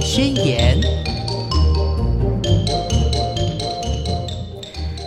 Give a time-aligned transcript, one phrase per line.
[0.00, 0.80] 宣言》。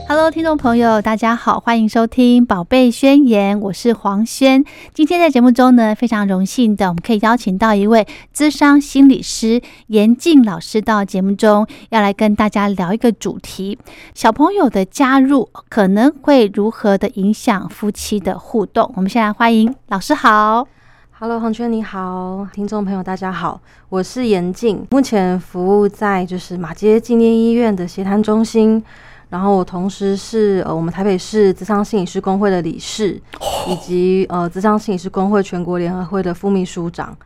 [0.08, 4.64] Hello，听众朋友，大家好，欢迎收听《宝贝宣言》，我是黄轩。
[4.94, 13.80] 今天在节目中呢，非常荣幸的，我们可以邀请到一位资商心理师严静老师到节目中，要来跟大家聊一个主题：
[14.14, 18.92] 小朋友的加入可能会如何的影响夫妻的互动。
[18.96, 20.68] 我们先来欢迎老师好。
[21.26, 28.84] Hello，黄圈你好，听众朋友大家好，我是严静，目前服务在就是马街纪念医院的协谈中心，
[29.30, 33.20] 然后我同时是呃我们台北市咨商心理师工会的理事，
[33.68, 37.18] 以及呃咨商心理师工会全国联合会的副秘书长。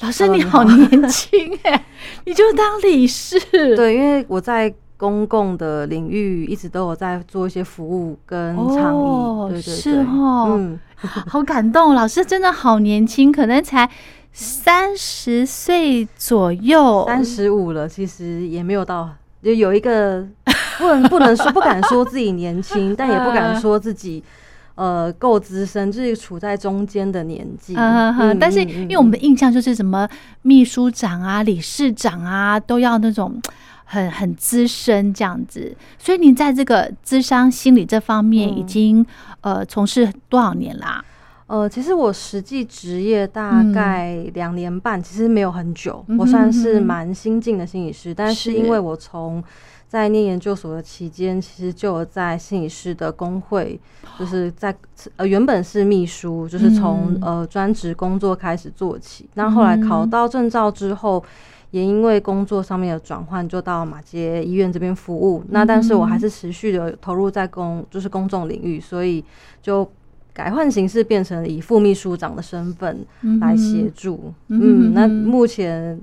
[0.00, 1.86] 老师你你好好年轻哎，
[2.26, 3.40] 你就当理事？
[3.74, 10.78] 对，因为我在公共的领域一直都有在做一些服务跟倡议，哦对对对，是哦嗯，
[11.26, 13.88] 好感动，老师真的好年轻，可能才
[14.32, 17.04] 三十岁左右。
[17.06, 19.08] 三十五了，其实也没有到，
[19.40, 20.26] 就有一个
[20.78, 24.22] 不能不能说不敢说自己年轻， 但也不敢说自己
[24.74, 27.74] 呃够资深，就是处在中间的年纪。
[28.40, 30.08] 但是嗯因为我们的印象就是什么
[30.42, 33.40] 秘书长啊、理事长啊，都要那种
[33.90, 35.74] 很很资深这样子。
[35.98, 39.06] 所以您在这个智商心理这方面已嗯经、
[39.40, 41.04] 呃从事多少年啦？
[41.46, 43.72] 呃，其实我实际职业大嗯。
[43.72, 48.58] 概两年半，其实没有很久，嗯我算是蛮新进的心理师，但是是。
[48.58, 49.42] 因为我从
[49.88, 53.80] 在念研究所的期间，其实就有在心理师的工会，
[54.18, 54.74] 就是在
[55.16, 57.20] 呃原本是秘书，就是从、嗯。
[57.22, 59.26] 呃专职工作开始做起。
[59.32, 61.24] 那后来考嗯到证照之后，
[61.70, 65.42] 也因为工作上面的转换，就到马街医院这边服务。
[65.50, 69.24] 那但是我还是持续的投入在公就是公众领域，所以
[69.62, 69.88] 就。
[70.34, 73.04] 改换形式变成以副秘书长的身份
[73.40, 74.32] 来协助。
[74.46, 76.00] 嗯嗯，那目前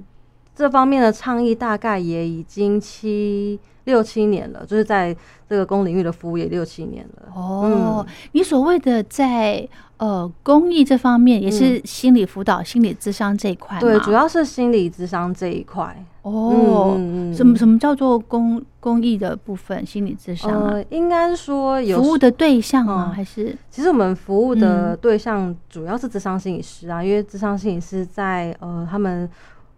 [0.54, 5.16] 这方面的倡议大概也已经七六七年了，就是在
[5.50, 7.32] 这个公领域的服务也六七年了。
[7.34, 9.68] 哦，你所谓的在
[9.98, 13.80] 呃公益这方面，也是心理辅导、心理咨商这一块？
[13.80, 16.04] 对，主要是心理智商这一块。
[16.24, 19.86] 哦，嗯什么什么叫做公公益的部分？
[19.86, 23.12] 心理咨商啊，呃，应该说有服务的对象吗？
[23.12, 29.30] 嗯还是其实我们服务嗯的对象主要是智商心理师啊，因为智商心理师在呃他们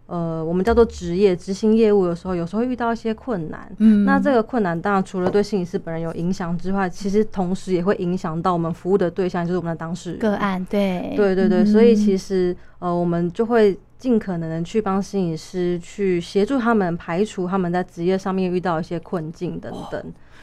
[0.08, 3.70] 呃我们叫做职业执行业务的时候，有时候会遇到一些困难。
[3.78, 10.18] 嗯那这个困难当然除了对心理师本人有影响之外，其实同时也会影响到我们服务的对象，就是我们的当事人。
[10.18, 10.64] 个案？
[10.64, 20.02] 对对对对，所以其实实呃，我们就会尽可能的去帮心理师去协助他们排除他们在职业上面遇到一些困境等等。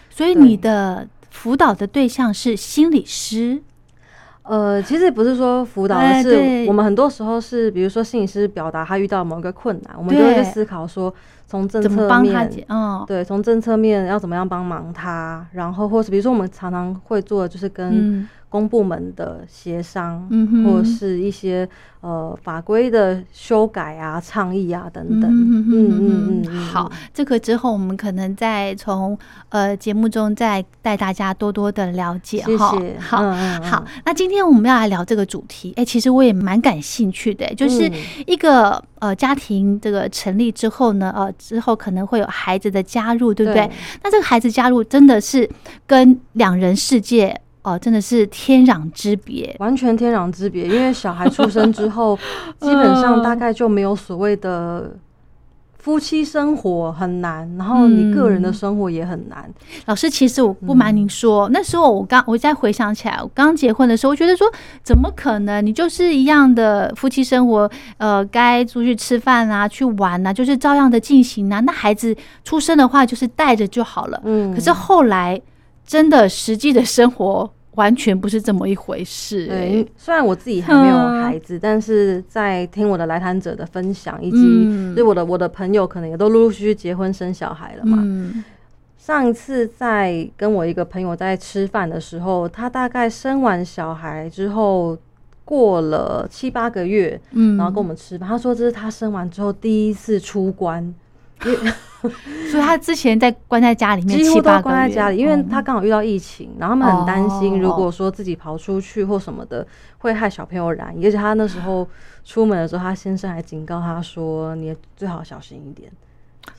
[0.09, 3.61] 所以你的辅导的对象是心理师
[4.47, 11.13] 呃，其实不是说辅导，而是我们很多时候是，比如说心理师表达他遇到某一个困难，我们就会去思考说，
[11.47, 12.65] 从政策面，？
[12.69, 21.67] 嗯，对，从政策面要怎么样帮忙他，然后或是比如说我们常常会做的就是跟嗯公部门的协商，嗯或者是一些
[21.99, 25.29] 呃法规的修改啊、倡议啊等等。
[25.29, 29.17] 嗯嗯嗯嗯，好，这个之后我们可能再从
[29.49, 32.77] 呃节目中再带大家多多的了解谢哈。
[32.79, 32.97] 谢。
[32.97, 33.33] 好。
[33.61, 37.93] 好，那今天我们要来聊这个主题，哎、其实我也蛮感兴趣的，就是嗯
[38.25, 43.69] 一个呃家庭这个成立之后呢，呃之后可能会有孩子的加入，对不对？
[44.01, 45.49] 那这个孩子加入真的是
[45.85, 49.55] 跟两人世界哦、呃真的是天壤之别。
[49.59, 52.17] 完全天壤之别，因为小孩出生之后，
[52.61, 54.95] 基本上大概就没有所谓的
[55.77, 59.47] 夫妻生活很难，然后你个人的生活也很难。
[59.85, 64.47] 老师，其实我不瞒您说，那时候我刚我再回想起来，我刚结婚的时候，我觉得说
[64.83, 65.63] 怎么可能？
[65.63, 71.59] 你就是一样的夫妻生活，呃，该出去吃饭啊，去玩啊，就是照样的进行啊。
[71.59, 74.19] 那孩子出生的话，就是带着就好了。
[74.25, 75.39] 嗯，可是后来
[75.85, 87.99] 真的实际的生活完全不是这么一回事、对欸。，虽然我自己还没有嗯孩子，但是在听我的来谈者的分享，以及嗯就是我的我的朋友可能也都陆陆续续结婚生小孩了嘛。
[88.01, 88.43] 嗯
[88.97, 94.97] 上一次在跟我一个朋友在吃饭的时候，他大概生完小孩之后。
[95.47, 100.91] 过了七八个月，嗯然后跟我们吃饭，他说这是他生完之后第一次出关，
[102.51, 109.65] 所以他之前在关在家里面几乎都关在家里，因为嗯他刚好遇到疫情，然后他们很担心，哦如果说自己跑出去或什么的，
[109.99, 111.05] 会害小朋友染疫。
[111.05, 111.87] 而且他那时候
[112.23, 115.91] 出门的时候，他先生还警告他说：“你最好小心一点。”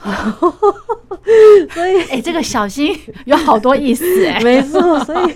[1.71, 2.97] 所以哎、这个小心
[3.27, 5.35] 有好多意思哎、没错，所以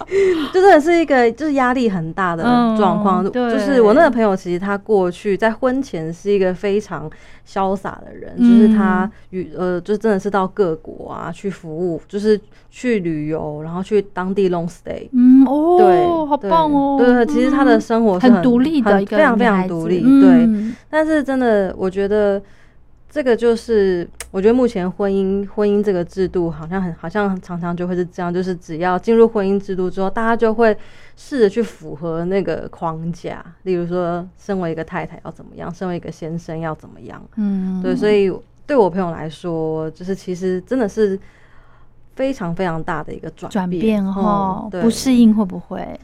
[0.52, 2.42] 就真的是一个就是压力很大的
[2.76, 3.24] 状况。
[3.24, 7.10] 嗯对就是我那个朋友，其实他过去在婚前是一个非常
[7.46, 15.08] 潇洒的人，嗯就是他与呃，就真的是到各国啊去服务，就是去旅游，然后去当地 long stay。
[15.12, 20.00] 嗯哦，对，好棒哦，对对，其实他的嗯生活是很独立的一个非常非常独立。
[20.00, 22.40] 对，嗯但是真的，我觉得
[23.10, 30.74] 这个就是， 我觉得目前婚姻婚姻这个制度好像很好像常常就会是这样，就是只要进入婚姻制度之后，大家就会
[31.16, 37.20] 试着去符合那个框架，例如说，身为一个太太要怎么样，身为一个先生要怎么样。
[37.34, 38.32] 嗯，对，所以
[38.64, 41.18] 对我朋友来说，就是其实真的是
[42.14, 45.98] 非常非常大的一个转转变变哈、嗯不适应会不会？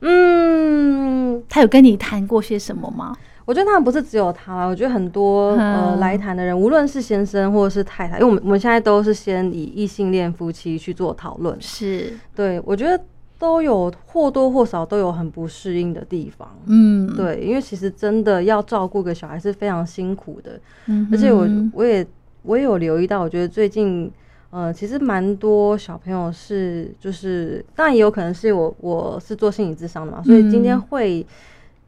[0.00, 3.16] 嗯，他有跟你谈过些什么吗？
[3.44, 13.02] 我觉得他们不是只有他啦，我觉得很多呃嗯来谈的人，无论是先生或者是太太，因为我们我们现在都是先以异性恋夫妻去做讨论，是，对我觉得
[13.38, 16.48] 都有或多或少都有很不适应的地方。
[16.66, 22.06] 嗯，对，因为其实真的要照顾个小孩是非常辛苦的，嗯，而且我我也
[22.42, 24.08] 我也有留意到，我觉得最近
[24.50, 31.26] 呃，其实蛮多小朋友是就是，当然也有可能是我我是做心理智商的嘛，所以今天嗯会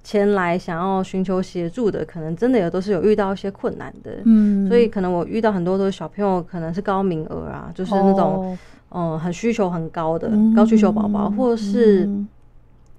[0.05, 8.59] 前来想要寻求协助的，可能真的也都是有遇到一些困难的，嗯，所以可能我遇到很多都是小朋友，可能是高名额啊，就是那种哦。
[8.97, 10.55] 嗯、很需求很高的嗯。
[10.55, 12.29] 高需求宝宝，或者是嗯。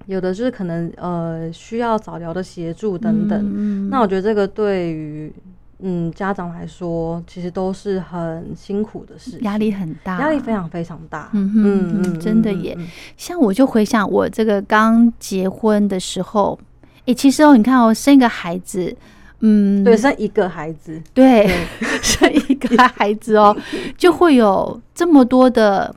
[0.07, 3.41] 有的就是可能呃需要早疗的协助等等。
[3.55, 5.33] 嗯那我觉得这个对于
[5.79, 11.29] 嗯家长来说，其实都是很辛苦的事情，压力很大，压力非常非常大。
[11.33, 12.75] 嗯真的耶。
[12.77, 12.85] 嗯。
[13.15, 16.59] 像我就回想我这个刚结婚的时候，
[17.05, 18.95] 诶、其实哦，你看哦，生一个孩子，
[19.41, 21.47] 嗯，对，生一个孩子，对，
[22.01, 23.55] 生一个孩子哦，
[23.97, 25.93] 就会有这么多的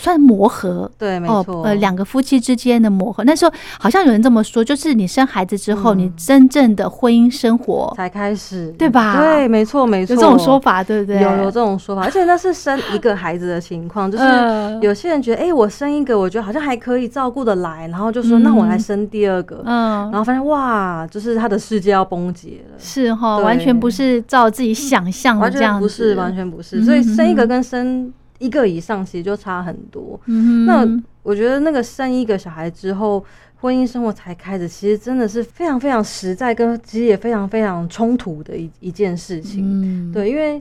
[0.00, 0.90] 算磨合。
[0.98, 5.98] 对，没哦错，，呃，两个夫妻之间的磨合，那时候好像有人这么说，就是你生孩子之后，嗯。
[6.00, 9.20] 你真正的婚姻生活才开始，对吧？
[9.20, 11.20] 对，没错，没错，有这种说法，对不对？
[11.20, 14.80] 有有这种说法，而且那是生一个孩子的情况，就是嗯。
[14.80, 20.10] 有些人觉得，哎、我生一个，我觉得好像还可以照顾得来，然后就说，那我来生第二个，嗯。
[20.10, 22.76] 然，后发现哇，就是他的世界要崩解了。
[22.78, 23.44] 是哈，对。
[23.44, 28.10] 完全不是照自己想象的这样子，全不是，完全不是，嗯所以生一个嗯跟生
[28.40, 30.18] 一个以上其实就差很多。
[30.26, 30.84] 嗯，那
[31.22, 33.24] 我觉得那个生一个小孩之后，
[33.60, 39.62] 婚姻生活才开始，其实真的是非常非常实在，跟其实也非常非常冲突的一一件事情。
[39.64, 40.60] 嗯，对，因为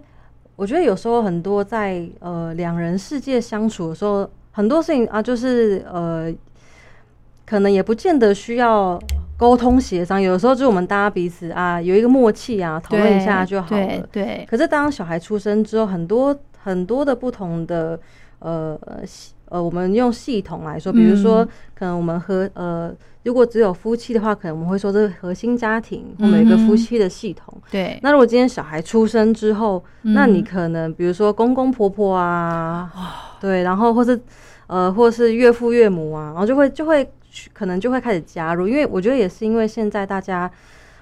[0.56, 6.32] 我觉得有时候很多在呃两人世界相处的时候，很多事情啊，就是呃，
[7.46, 9.02] 可能也不见得需要
[9.38, 13.88] 沟通协商，有的时候就是我们大家彼此啊有一个默契啊，讨论一下就好了。
[13.88, 18.00] 对对，可是当小孩出生之后，很多很多的不同的
[18.40, 18.80] 呃
[19.50, 21.50] 呃，我们用系统来说，比如说、嗯。
[21.74, 27.54] 可能我们和呃，如果只有夫妻的话，可能我们会说这是核心家庭，我们有一个夫妻的系统。
[27.72, 32.92] 对，那如果今天小孩出生之后，那你嗯可能比如说公公婆婆啊，
[33.40, 34.20] 对，然后或是
[34.68, 37.10] 呃，或是岳父岳母啊，然后就会就会
[37.54, 40.52] 可能就会开始加入，因为我觉得也是因为现在大家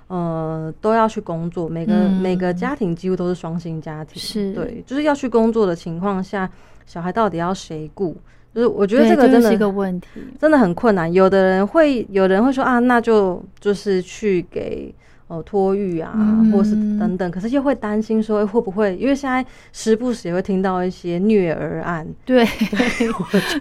[0.07, 6.49] 呃都要去工作，每个、嗯每个家庭几乎都是双薪家庭，是对，就是要去工作的情况下，
[6.85, 8.15] 小孩到底要谁顾？
[8.55, 10.07] 就是我觉得这个真的是一个问题，
[10.39, 11.11] 真的很困难。
[11.11, 14.91] 有的人会，有人会说啊，那就就是去给
[15.27, 17.29] 呃托育啊，嗯或是等等。
[17.29, 22.47] 可是又会担心说会不会，因为现在时不时也会听到一些虐儿案，对，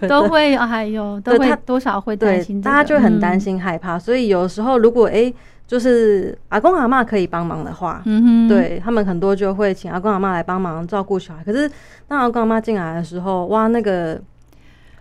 [0.07, 3.99] 都会，哎呦，都会多少会担对心这个，大家就很担嗯，心害怕。
[3.99, 5.31] 所以有时候如果诶
[5.67, 8.01] 就是阿公阿妈可以帮忙的话。
[8.05, 11.69] 嗯哼，对他们很多就会请阿公阿妈来帮忙照顾小孩，可是
[12.07, 14.19] 当阿公阿妈进来的时候，哇，那个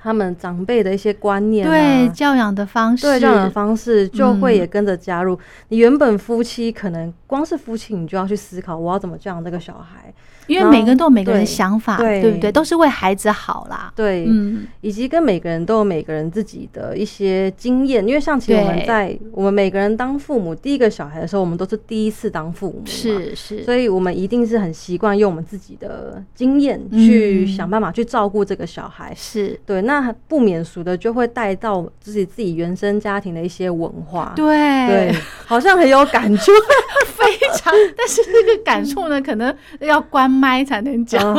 [0.03, 5.39] 他们长辈的一些观念、啊，对教养的方式，对这样的方式就会嗯也跟着加入。
[5.69, 10.13] 你原本夫妻可能光是夫妻，你就要去思考我要怎么教养这个小孩，
[10.47, 12.53] 因为每个人都有每个人的想法，对对不对？
[12.53, 18.07] 都是为孩子好啦，对，嗯，以及跟每个人都有每个人自己的一些经验。
[18.07, 22.83] 因为像其实我们在我们每个人当父母第一个小孩的时候，我们都是第一次当父母，。
[22.85, 29.13] 是是，所以，我们一定是很习惯用我们自己的经验去嗯想办法去照顾这个小孩。
[29.17, 34.33] 是，对，那不免俗的就会带到自己自己原生家庭的一些文化。
[34.37, 34.47] 对
[34.87, 36.53] 对，好像很有感触。
[37.97, 41.35] 但是那个感触呢，可能要关麦才能讲。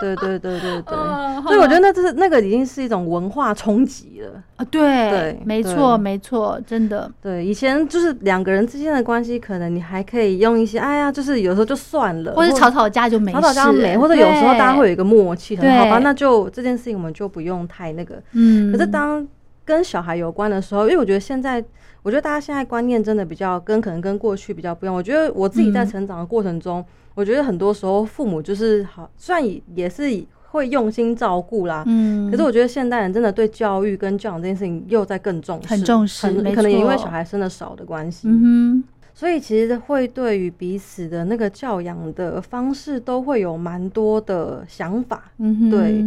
[0.00, 0.96] 对对对对对，
[1.42, 4.64] 所以我觉得那这是那个已经是一种文化冲击了啊！
[4.70, 7.10] 对，没错没错，真的。
[7.22, 15.98] 对，以前就是两个人之间的关系，可能你还可以用一些，哎呀，就是有时候就算了，或者吵吵架就没，吵吵架没，或者有时候大家会有一个默契，很好吧？
[15.98, 18.22] 那就这件事情我们就不用太那个。
[18.32, 18.70] 嗯。
[18.72, 19.26] 可是当
[19.68, 21.62] 跟小孩有关的时候，因为我觉得现在。
[22.04, 24.94] 我觉得大家现在观念真的比较跟可能跟过去比较不一样。
[24.94, 26.82] 我觉得我自己在成长的过程中，
[27.14, 30.04] 我觉得很多时候父母就是好，虽然也是
[30.44, 46.04] 会用心照顾啦，嗯，可是我觉得现代人真的对教育跟教养这件事情又在更重视，很重视，可能也因为小孩生的少的关系，嗯哼，所以其实会对于彼此的那个教养的方式都会有蛮多的想法，嗯哼，对。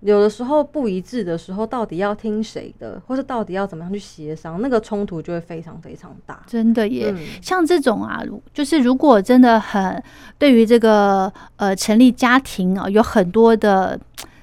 [0.00, 6.42] 有的时候不一致的时候，到底要听谁的，或是到底要怎么样去协商，那个冲突就会非常非常大。
[6.46, 8.22] 真的耶，像这种啊，
[8.54, 10.02] 就是如果真的很
[10.38, 13.98] 对于这个呃成立家庭啊，有很多的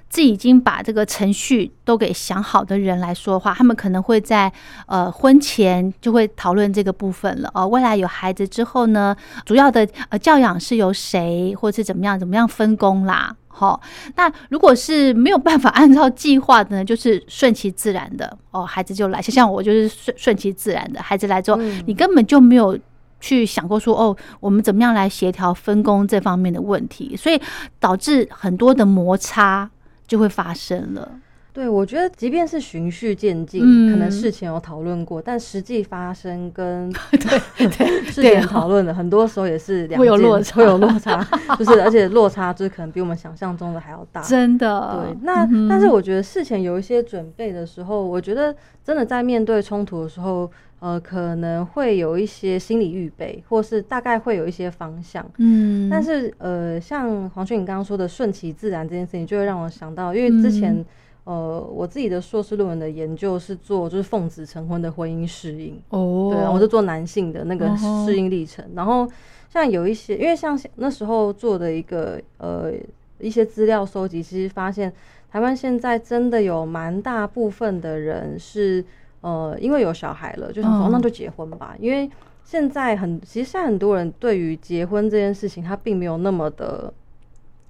[0.10, 4.52] 自己已经把这个程序都给想好的人来说的话，他们可能会在
[4.86, 7.52] 呃婚前就会讨论这个部分了。
[7.54, 13.36] 哦，未来有孩子之后呢，主要的呃教养是由谁，或是怎么样怎么样分工啦。
[13.48, 13.82] 好，
[14.16, 19.20] 那如果是没有办法按照计划的呢，就是顺其自然的哦，孩子就来。
[19.20, 22.78] 就像我就是顺顺其自然的，孩子来之后，你根本就没有
[23.20, 27.42] 去想过说哦，我们怎么样来协调分工这方面的问题，所以
[27.80, 29.68] 导致很多的摩擦
[30.08, 31.12] 就会发生了。
[31.54, 33.62] 对，我觉得即便是循序渐进，
[33.92, 36.88] 可能事前有讨论过，但实际发生跟
[37.58, 44.22] 对对事前讨论的，很多时候也是会有落差，会有落差， 就是而且落差就是可能比我们想象中的还要大。
[44.22, 45.18] 真的，对。
[45.24, 55.25] 那但是我觉得事前有一些准备的时候，我觉得真的在面对冲突的时候，呃，可能会有一些心理预备，或是大概会有一些方向。
[55.38, 55.89] 嗯。
[55.89, 60.86] 但是呃，像黄轩你刚刚说的顺其自然这件事情，就会让我想到，因为之前。
[61.29, 68.63] 呃，我自己的硕士论文的研究是做就是奉子成婚的婚姻适应哦，对，我是做男性的那个适应历程。
[68.74, 69.05] 然后
[69.50, 72.72] 像有一些，因为像那时候做的一个呃
[73.19, 74.89] 一些资料收集，其实发现
[75.29, 78.81] 台湾现在真的有蛮大部分的人是
[79.21, 81.75] 呃因为有小孩了，就想说那就结婚吧。
[81.79, 82.09] 因为
[82.43, 86.93] 现在很其实现在很多人对于结婚这件事情，他并没有那么的。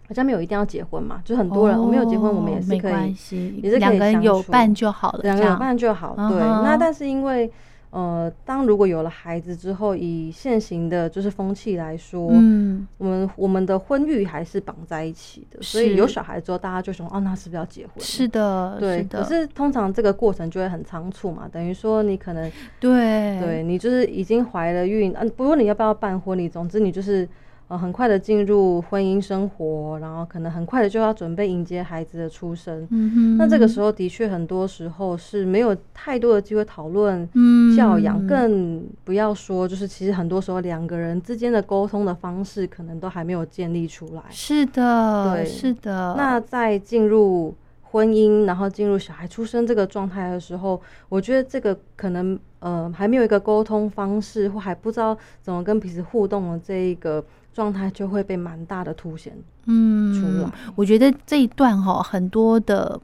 [0.09, 6.15] 好像没有一定要结婚嘛，就很多人我没有结婚，我们也是可以，也是两个人有伴就好了，两个人有伴就好。
[6.29, 7.51] 对，那但是因为
[7.89, 17.94] 呃，当如果有了孩子之后，以现行的就是风气来说，嗯，我们我们的婚育还是绑在一起的，所以有小孩之后，大家就说哦，那是不是要结婚？
[18.00, 19.03] 是的，对。
[19.03, 27.27] 可是通常这个过程就会很仓促嘛，等于说你可能对，对你就是已经怀了孕，嗯，不论你要不要办婚礼，总之你就是。
[27.69, 32.88] 呃，很快的进入婚姻生活，然后可能很快的就要准备迎接孩子的出生。
[32.91, 37.27] 嗯哼，那这个时候的确很多时候是没有太多的机会讨论
[37.75, 44.24] 教养，更不要说就是其实很多时候两个人之间的沟通的方式可能都还没有建立出来。
[44.29, 46.15] 是的，对，是的。
[46.17, 57.21] 那在进入婚姻，然后进入小孩出生这个状态的时候，我觉得这个可能呃还没有一个沟通方式，或还不知道怎么跟彼此互动的这一个。
[57.57, 59.35] 状态就会被蛮大的凸显，
[59.65, 60.51] 嗯，出来。
[60.75, 63.01] 我觉得这一段哈，很多的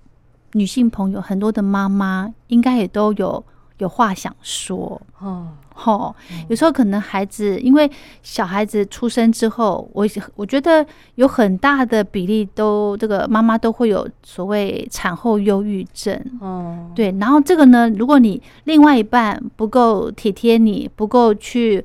[0.52, 3.44] 女性朋友，很多的妈妈，应该也都有
[3.80, 5.02] 有话想说。
[5.18, 6.16] 哦，哈，
[6.50, 7.90] 有时候可能孩子，因为
[8.22, 16.16] 小孩子出生之后，我我觉得有很大的比例都这个妈妈都会有所谓产后忧郁症。
[16.40, 21.84] 哦，对，然后这个呢，如果你另外一半不够体贴你，不够去。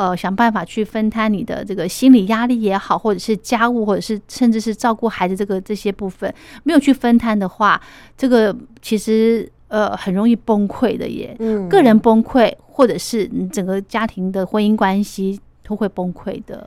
[0.00, 7.78] 呃，想办法去分摊你的这个心理压力也好，或者是家务，或者是甚至是照顾孩子这个这些部分，没有去分摊的话，
[8.16, 11.36] 这个其实呃很容易崩溃的耶。
[11.38, 16.66] 嗯，个人崩溃，或者是你整个家庭的婚姻关系都会崩溃的。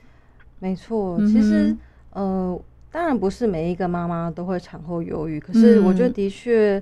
[0.60, 1.76] 没错，其实
[2.12, 2.56] 呃，
[2.92, 6.80] 当然不是每一个妈妈都会产后忧郁，可是我觉得的确。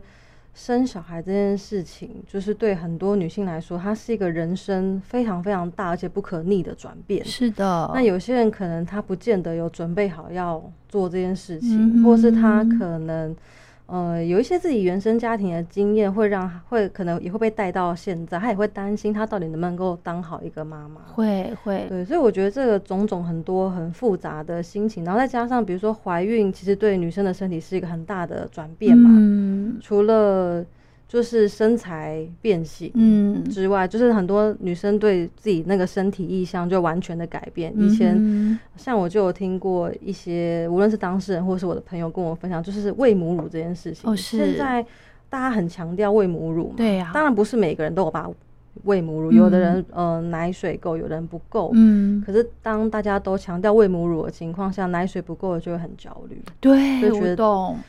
[0.53, 7.23] 生小孩这件事情，就是对很多女性来说，它是一个人生非常非常大而且不可逆的转变。
[7.25, 7.91] 是的。
[7.93, 13.35] 那有些人可能他不见得有准备好要做这件事情，或是他可能。
[13.91, 21.01] 呃，有一些自己原生家庭的经验，会让会可能也会被带到现在，他也会担心他到底能不能够当好一个妈妈。
[21.13, 29.09] 会会，对，所以我觉得这个种种很多很复杂的心情，然后再加上比如说怀孕，其实对女生的身体是一个很大的转变嘛。
[29.11, 29.77] 嗯。
[29.81, 30.63] 除了
[31.11, 37.73] 就是身材变形，嗯，之外，就是很多女生对自己那个身体意向就完全的改变。
[37.77, 44.09] 以前嗯像我就有听过一些，无论是当事人或是我的朋友跟我分享，就是喂母乳这件事情。
[44.09, 44.81] 哦是现在
[45.29, 48.29] 大家很强调喂母乳嘛，对呀当然不是每个人都有把
[48.83, 51.71] 喂母乳，有的人呃奶水够，有的人不够。
[51.73, 57.41] 嗯，可是当大家都强调喂母乳的情况下，奶水不够的就会很焦虑，对，就觉得。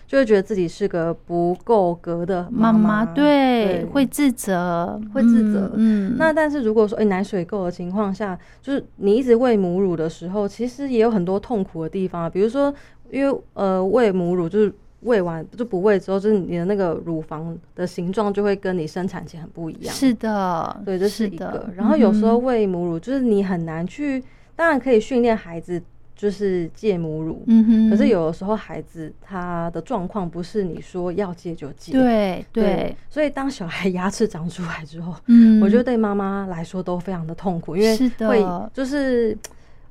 [0.06, 12.30] 就会觉得自己是个不够格的妈妈妈对对会自责，会自责嗯，嗯那但是如果说，哎、奶水够的情况下，就是你一直喂母乳的时候，其实也有很多痛苦的地方啊。
[12.30, 12.72] 比如说，
[13.10, 14.72] 因为呃喂母乳就是
[15.02, 19.94] 喂完就不喂之后，就是你的那个乳房的形状就会跟你生产前很不一样。
[19.94, 21.71] 是的，对，这是一的个。
[21.76, 24.23] 然后有时候嗯喂母乳，就是你很难去，
[24.54, 25.82] 当然可以训练孩子
[26.14, 31.92] 就是戒母乳，嗯哼，可是有的时候孩子他的状况不是你说要戒就戒。
[31.92, 37.97] 对对，所以当小孩牙齿长出来之后，嗯，我觉得对妈妈来说都非常的痛苦，因为
[38.28, 39.37] 会就是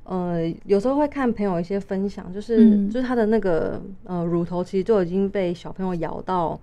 [0.03, 6.60] 呃，有时候会看朋友一些分享，就是、嗯就是他的那个呃乳头其实就已经被小朋友咬到。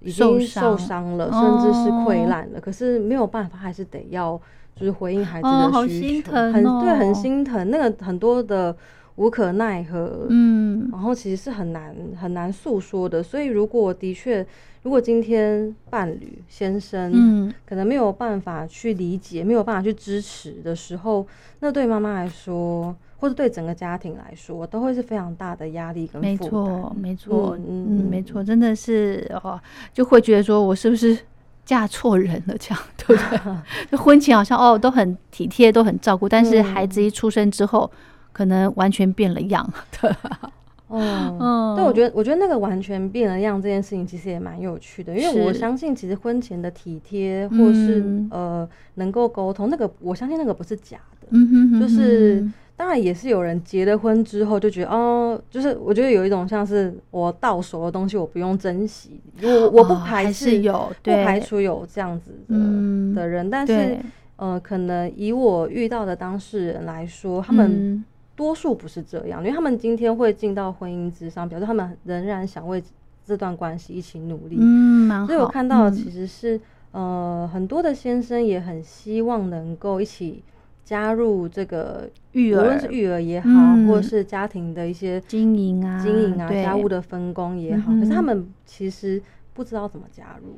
[0.00, 4.40] 已经受伤了，甚至是溃烂了，可是没有办法，还是得要
[4.76, 7.68] 就是回应孩子的需求，心疼很对，很哦心疼。
[7.68, 8.74] 那个很多的
[9.16, 13.20] 无可奈何，嗯然后其实是很难很难诉说的。
[13.20, 14.46] 所以如果的确，
[14.88, 21.26] 如果今天伴侣先生，嗯，可能没有办法去理解，没有办法去支持的时候，
[21.60, 26.50] 那对妈妈来说，或者对整个家庭来说，都会是非常大的压力跟没负担。
[26.50, 29.60] 错没错，嗯没错，真的是哦，
[29.92, 31.18] 就会觉得说我是不是
[31.66, 33.38] 嫁错人了，这样对不对？
[33.92, 37.90] 就婚前好像哦都很体贴，都很照顾，但是孩子一出生之后，
[38.32, 39.70] 可能完全变了样。
[40.00, 40.50] 对，哦，
[40.90, 48.28] 嗯，对，我觉得，我觉得那个完全变了样这件事情，其实也蛮有趣的，因为我相信，其实婚前的体贴或是、嗯。
[48.30, 63.96] 呃能够沟通，那个我相信那个不是假的，嗯哼哼就是哼当然也是有人结了婚之后就觉得哦，就是我觉得有一种像是我到手的东西我不用珍惜，我我不排斥、是有不对排除有这样子的、嗯的人，但是
[64.34, 68.04] 呃，可能以我遇到的当事人来说，他们嗯
[68.38, 72.80] 多数不是这样，因为他们今天会进到婚姻之上，表示他们仍然想为
[73.26, 74.56] 这段关系一起努力。
[74.60, 76.60] 嗯所以我看到其实是、
[76.92, 80.42] 呃很多的先生也很希望能够一起
[80.84, 83.20] 加入这个育儿无论是育儿。
[83.20, 83.88] 也好，嗯。
[83.88, 89.20] 或是家庭的一些经营啊经营啊、家务的分工也好，嗯可是他们其实
[89.52, 90.56] 不知道怎么加入，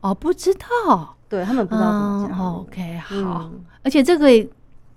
[0.00, 2.42] 哦不知道，对他们不知道怎么加入。
[2.42, 3.60] 哦 OK 好，嗯。
[3.82, 4.28] 而且这个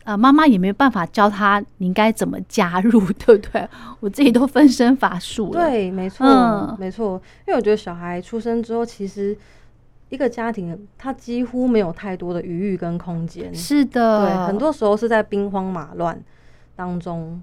[0.09, 3.67] 呃妈妈也没有办法教他你应该怎么加入，对不对？
[4.01, 7.21] 我自己都分身乏术了。，对，没错，嗯没错。
[7.47, 9.37] 因为我觉得小孩出生之后，其实
[10.09, 13.53] 一个家庭他几乎没有太多的余裕跟空间。
[13.53, 16.19] 是的，对，很多时候是在兵荒马乱
[16.75, 17.39] 当中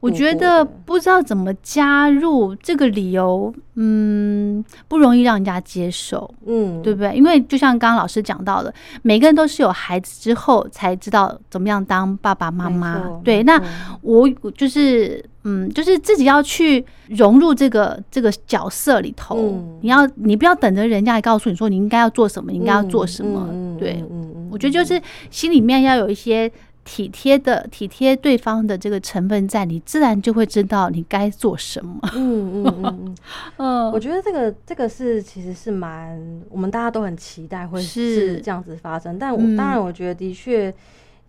[0.00, 6.32] 我觉得不知道怎么加入这个理由，嗯，不容易让人家接受。
[6.46, 7.14] 嗯，对不对？
[7.14, 13.02] 因为就像刚刚老师讲到的，每个人都是有孩子之后才知道怎么样当爸爸妈妈。
[13.24, 13.60] 对，那
[14.02, 19.36] 我我就是嗯，就是自己要去融入这个这个角色里头。
[19.36, 23.48] 嗯你要你不要等着人家来告诉你说你应该要做什么，你应该要做什么。
[23.78, 24.04] 对，
[24.50, 26.50] 我觉得就是心里面要有一些
[26.84, 31.98] 体贴的体贴对方的这个成分在，你自然就会知道你该做什么。
[32.14, 33.14] 嗯嗯嗯嗯，
[33.56, 33.92] 嗯。
[33.92, 36.20] 我觉得这个这个是其实是蛮
[36.50, 39.56] 我们大家都很期待会是是这样子发生，但我、嗯。
[39.56, 40.72] 当然我觉得的确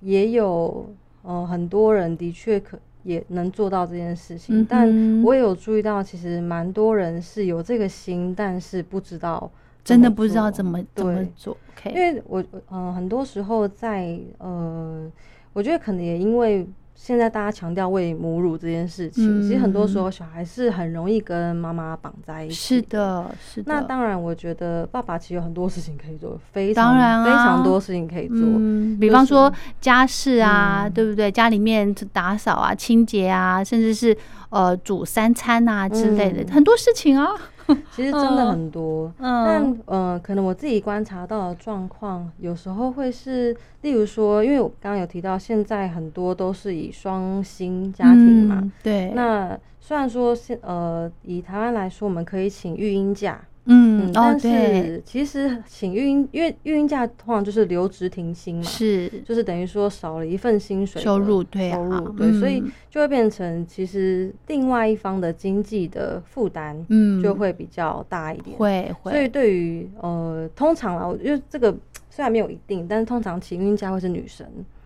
[0.02, 9.50] 也有呃很多人的确可也能做到这件事情，嗯但我也有注意到，其实蛮多人是有这个心，但是不知道
[9.84, 11.32] 真的不知道怎么怎么对。
[11.36, 11.58] 做。
[11.86, 15.08] 因为我呃很多时候在呃，
[15.56, 22.54] 我觉得可能也因为现在大家强调喂母乳这件事情，其实很多时候小孩是很容易跟妈妈绑在一起。
[22.54, 22.82] 是。
[22.84, 23.74] 的，是的。
[23.74, 28.40] 那当然，我觉得爸爸其实有很多事情可以做，非常当然啊非常多事情可以做。
[28.42, 31.32] 嗯，比方说家事啊，嗯对不对？
[31.32, 34.16] 家里面打扫啊、清洁啊，甚至是
[34.50, 37.30] 呃煮三餐啊之类的，嗯很多事情啊。
[37.92, 39.12] 其实真的很多。
[39.18, 39.46] 嗯。
[39.46, 59.10] 但呃，可能我自己观察到的状况，有时候会是，例如说，因为我刚刚有提到，现在很多都是以双薪家庭嘛，嗯对，那虽然说现呃以台湾来说，我们可以请育婴假，嗯，哦但，是其实请育婴，因为育婴假通常就是留职停薪嘛，是。
[59.26, 62.72] 就是等于说少了一份薪水收入对啊收入对，所以嗯。
[62.90, 67.22] 就会变成其实另外一方的经济的负担嗯。
[67.22, 68.56] 就会比较大一点。
[68.58, 71.76] 会会，所以对于呃，通常啊，我觉得这个
[72.10, 74.46] 虽然没有一定，但是通常请孕假会是女生，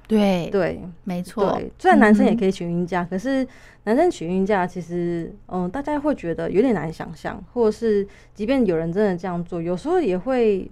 [0.09, 3.47] 对对没错对，，虽然男生也嗯可以请孕假，可是
[3.85, 10.69] 男生请孕假其实嗯、大家会觉得有点难想象，或者是即便有人真的这样做，有时候也会。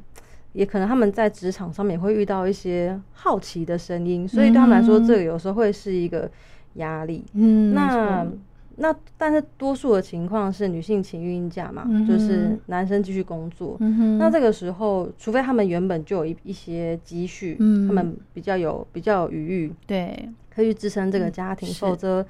[0.53, 6.27] 也可能他们在职场上面会遇到一些好奇的声音，所以对他们来说，嗯这个有时候会是一个
[6.75, 7.23] 压力。
[7.33, 8.31] 嗯，那错
[8.77, 13.75] 那但是多数的情况是女性请孕假嘛，嗯就是男生继续工作。
[13.79, 17.87] 嗯，那这个时候，除非他们原本就有一一些积蓄，嗯。
[17.87, 20.29] 他们比较有比较有余裕，对。
[20.49, 22.25] 可以支撑这个家庭，否则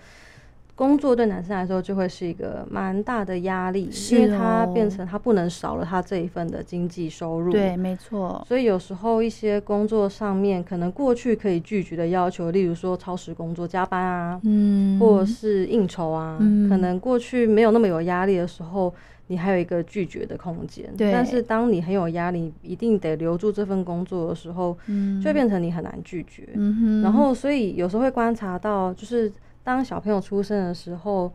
[0.78, 7.52] 工作对男生来说就会是一个蛮大的压力，是因为他哦变成他不能少了他这一份的经济收入。
[7.52, 16.70] 对，没错，所以有时候一些工作上面可能过去可以拒绝的要求，例如说超时工作、加班啊，嗯，或者是应酬啊，嗯。
[16.70, 18.94] 可能过去没有那么有压力的时候，
[19.26, 20.86] 你还有一个拒绝的空间。
[20.96, 21.12] 对。
[21.12, 25.20] 但是当你很有压力，一定得留住这份工作的时候，嗯。
[25.20, 26.48] 就会变成你很难拒绝。
[26.54, 29.32] 嗯哼，然后，所以有时候会观察到，就是
[29.68, 31.30] 当小朋友出生的时候，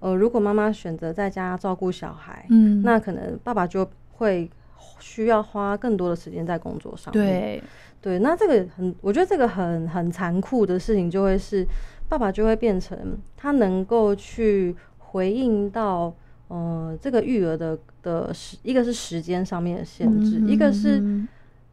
[0.00, 4.50] 呃，如果妈妈选择在家照顾小孩，嗯，那可能爸爸就会
[4.98, 7.22] 需要花更多的时间在工作上面。
[7.22, 7.62] 对，
[8.00, 11.66] 对，那这个很，我觉得这个很很残酷的事情，就会是
[12.08, 16.10] 爸爸就会变成他能够去回应到，
[16.48, 21.28] 呃，这个育儿的的时，一个是时间上面的限制，一个是嗯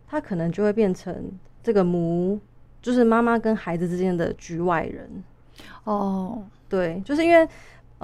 [0.05, 1.31] 他可能就会变成
[1.63, 2.37] 这个母，
[2.81, 5.23] 就是妈妈跟孩子之间的局外人。
[5.83, 7.47] 哦，对，就是因为。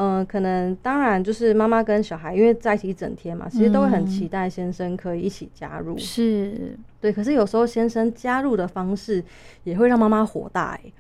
[0.02, 5.98] 嗯、可能当然就是妈妈跟小孩，因为在一起一整天嘛，其实都会很嗯期待先生可以一起加入。
[5.98, 9.22] 是，对，可是有时候先生加入的方式
[9.66, 10.94] 也会让妈妈火大欸、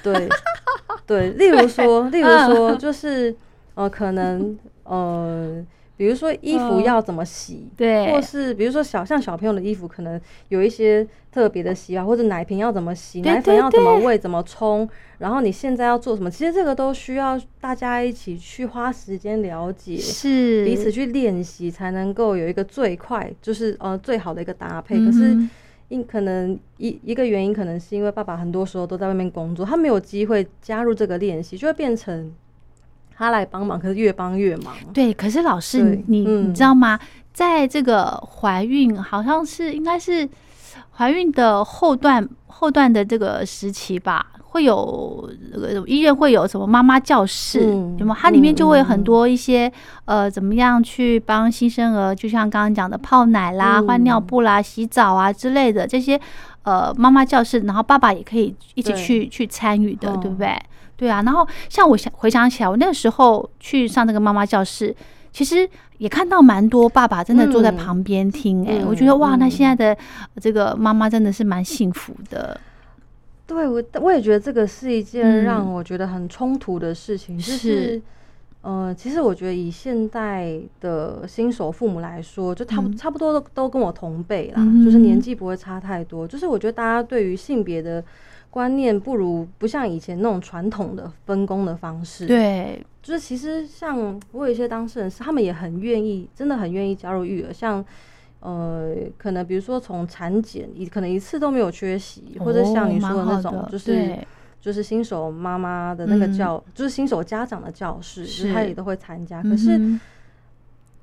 [0.00, 0.28] 对
[1.04, 3.34] 对，例如说， 例如说，嗯就是
[3.74, 5.60] 呃，可能呃，
[5.96, 19.96] 比如说衣服嗯要怎么洗，对，或是比如说小像小朋友的衣服，可能有一些特别的洗法，或者奶瓶要怎么洗，奶粉要怎么喂，怎么冲，然后你现在要做什么，其实这个都需要大家一起去花时间了解。
[19.96, 24.98] 是彼此去练习，才能够有一个最快，就是呃最好的一个搭配。
[24.98, 25.36] 可是
[25.88, 32.32] 因可能一一个原因，可能是因为爸爸很多时候都在外面工作，他没有机会加入这个练习，就会变成
[33.16, 34.74] 他来帮忙，可是越帮越忙。
[34.92, 36.98] 对，可是老师，你你知道吗？
[37.32, 40.28] 在这个怀孕，好像是应该是
[40.92, 48.14] 怀孕的后段后段的这个时期吧，会有呃医院会有什么妈妈教室，嗯有？
[48.14, 49.70] 它里面就会有很多一些、
[50.06, 56.18] 呃，怎么样去帮新生儿，就像刚刚讲的泡奶啦、换尿嗯布啦、洗澡啊之类的这些
[56.62, 60.58] 呃妈妈教室，然后爸爸也可以一起去去参与的，对不嗯对？
[60.96, 64.94] 对啊，然后像我想回想起来，我那个时候去上那个妈妈教室，
[65.32, 70.00] 其实也看到蛮多爸爸真的坐在嗯旁边听、哎、嗯我觉得哇，那嗯现在的
[70.40, 72.58] 这个妈妈真的是蛮幸福的，
[73.46, 78.02] 对我，我也觉得这个是一嗯件让我觉得很冲突的事情，就是是。
[78.62, 86.26] 呃，其实我觉得以现代的新手父母来说，就差不、嗯差不多都都跟我同辈啦，嗯就是年纪不会差太多。
[86.26, 88.02] 就是我觉得大家对于性别的
[88.56, 97.84] 观念不如不像以前那种传统的分工的方式。，对，就是其实像我有一些当事人是，他们也很愿意，真的很愿意加入育儿，像。
[98.40, 104.16] 呃，可能比如说从产检，一可能一次都没有缺席，或者像你说的那种，就是
[104.60, 109.42] 就是新手妈妈的那个嗯教，就是新手家长的教室，他也都会参加。
[109.42, 110.00] 可是嗯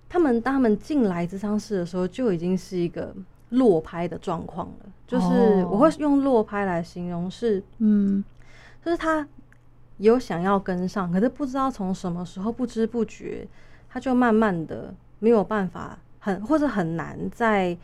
[0.08, 3.14] 他们当他们进来这商室的时候，就已经是一个
[3.54, 4.86] 落拍的状况了。
[5.08, 5.26] 就是
[5.64, 8.24] 哦我会用落拍来形容是，嗯，
[8.86, 9.28] 就是他
[9.98, 13.48] 有想要跟上，可是不知道从什么时候不知不觉，
[13.90, 17.78] 他就慢慢的没有办法很或者很难在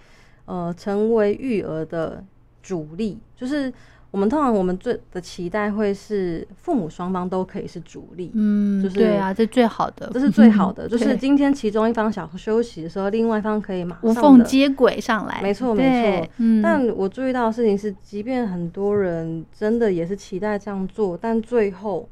[0.45, 2.23] 呃成为育儿的
[2.62, 3.73] 主力，就是。
[4.12, 10.88] 我们通常我们最的期待会是父母双方都可以是主力，嗯，就是对啊，这最好的，这是最好的。
[10.89, 14.38] 就是今天其中一方想休息的时候，另外一方可以马无上无。
[14.38, 22.10] 缝接轨上来，没错对没错嗯，但我注意到的事情是，即便很多人真的也是期待这样做，但最后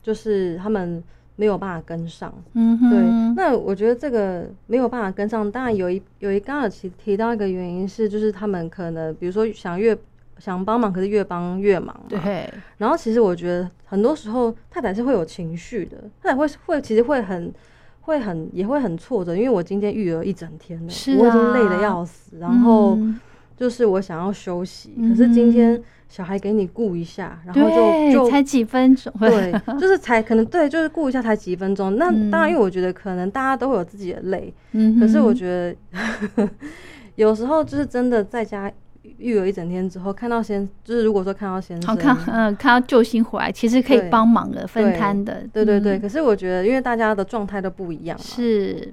[0.00, 1.02] 就是他们
[1.34, 2.32] 没有办法跟上。
[2.52, 9.96] 嗯对，哼，那我觉得这个没有办法跟上，当然有一有一刚刚提提到一个原因是，就是他们可能比如说想越
[10.42, 12.06] 想帮忙，可是越帮越忙嘛。
[12.08, 17.52] 对，然后其实我觉得很多时候太太是会有情绪的，太太会会其实会很
[18.00, 23.20] 会很也会很挫折，因为我今天育儿一整天了，是我已经累啊得要死，然后嗯。
[23.54, 31.94] 就是我想要休息，嗯可是今天小孩给你顾一下，然后，就就才几分钟，对，就是才可能对，就是顾一下才几分钟。
[31.96, 32.28] 那嗯。
[32.28, 36.48] 当然，因为我觉得可能大家都会有自己的累，嗯，可是我觉得
[37.14, 38.72] 有时候就是真的在家
[39.18, 45.98] 育儿一整天之后，看到先就是如果说看到先生，好看，嗯，看到救星回来，其实可以帮忙的，分摊的，对对对。
[45.98, 48.92] 嗯可是我觉得，因为大家的状态都不一样嘛，是，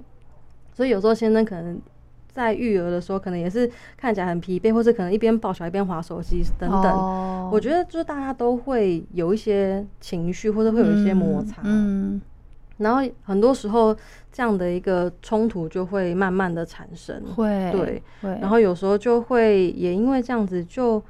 [0.74, 1.80] 所以有时候先生可能。
[2.32, 6.84] 在育儿的时候，可能也是看起来很疲惫，或是可能一边抱小孩一边划手机等等。
[6.84, 11.62] 哦我觉得就是大家都会有一些情绪，或者会有一些摩擦。
[11.64, 12.22] 嗯，
[12.80, 13.96] 然后很多时候
[14.32, 21.02] 这样的一个冲突就会慢慢的产生，嗯会，对，会，然后有时候就会也因为这样子，就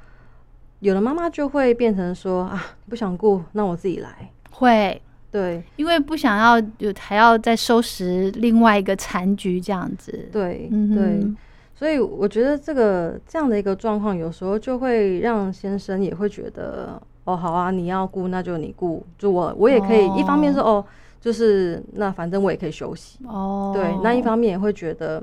[0.80, 5.62] 有的妈妈就会变成说啊，不想顾，那我自己来，会，对。
[5.76, 11.34] 因为不想要有还要再收拾另外一个残局这样子，对、嗯对，
[11.74, 20.84] 所以我觉得这个这样的一个状况，有时候就会让先生也会觉得，哦，好啊，你要顾那就你顾，就我我也可以，一方面是哦，
[21.20, 25.22] 就是那反正我也可以休息，哦，对，那一方面也会觉得，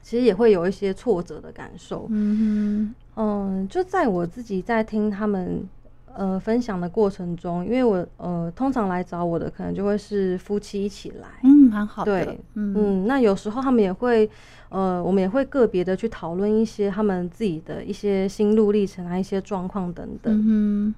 [0.00, 2.06] 其实也会有一些挫折的感受。
[2.10, 5.66] 嗯嗯，就在我自己在听他们
[6.14, 12.74] 呃分享的过程中，因为我呃通常来找我的可能就会是夫妻一起来，嗯，蛮好的，对，嗯。
[12.76, 14.30] 嗯，那有时候他们也会
[14.68, 20.32] 呃，我们也会个别的去讨论一些他们自己的一些心路历程啊，一些状况等等。
[20.46, 20.94] 嗯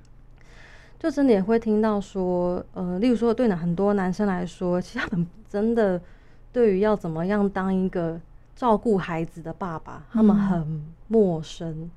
[0.99, 6.01] 就真的也会听到说，呃，例如说对呢很多男生来说，其实他们真的
[6.53, 8.21] 对于要怎么样当一个
[8.57, 11.89] 照顾孩子的爸爸，他们嗯很陌生。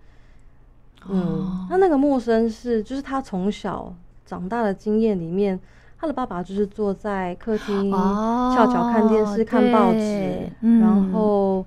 [1.09, 1.19] 嗯。
[1.19, 3.91] 哦，他那个陌生是，就是他从小
[4.23, 5.59] 长大的经验里面，
[5.97, 10.79] 他的爸爸就是坐在客厅哦翘脚看电视、看报纸，嗯。
[10.79, 11.65] 然后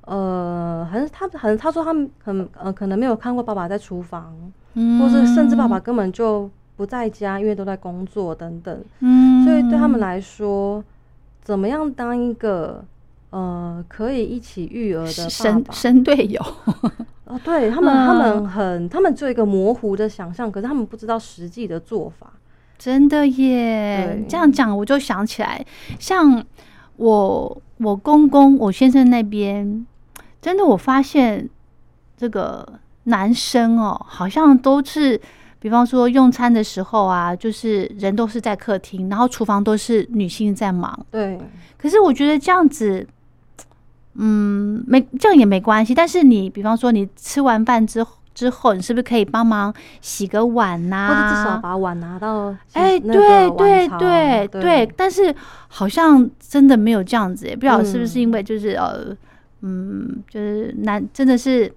[0.00, 4.34] 呃，很他很他说他们很呃可能没有看过爸爸在厨房，
[4.74, 8.84] 嗯，或是甚至爸爸根本就不在家，因为都在工作等等。
[9.00, 10.82] 嗯，所以对他们来说，
[11.42, 12.84] 怎么样当一个
[13.30, 15.72] 呃可以一起育儿的爸神爸？
[15.72, 16.40] 神队友，
[17.26, 22.32] 哦，对他们， 他嗯们很，他们做一个模糊的想象，可是他们不知道实际的做法。
[22.76, 24.26] 真的耶对！
[24.28, 25.64] 这样讲我就想起来，
[25.98, 26.44] 像
[26.96, 29.86] 我我公公我先生那边，
[30.42, 31.48] 真的我发现
[32.16, 32.66] 这个
[33.04, 35.18] 男生哦，好像都是，
[35.64, 40.94] 比方说用餐的时候啊，就是人都是在客厅，然后厨房都是女性在忙。
[41.10, 41.40] 对，
[41.78, 43.06] 可是我觉得这样子，
[44.16, 45.94] 嗯，没这样也没关系。
[45.94, 49.72] 但是你比方说你吃完饭之后之后，你是不是可以帮忙
[50.02, 55.34] 洗个碗呐、或者至少把碗拿到哎，那对对对对对，但是
[55.68, 59.16] 好像真的没有这样子也，不知道是不是嗯因为就是呃，
[59.62, 61.72] 嗯，就是男真的是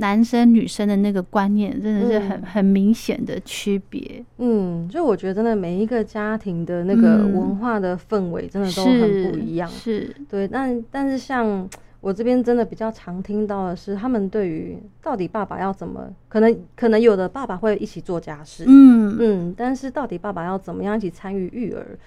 [0.00, 2.42] 男生女生的那个观念真的是很嗯。
[2.42, 7.34] 很明显的区别，嗯，就我觉得真的每一个家庭的那个嗯。
[7.34, 9.68] 文化的氛围真的都很不一样。
[9.68, 11.68] 是，对，但但是像
[12.00, 19.16] 我这边真的比较常听到的是，他们对于到底爸爸要怎么，可能可能有的爸爸会一起做家事，嗯。
[19.20, 21.98] 嗯，但是到底爸爸要怎么样一起参与育儿，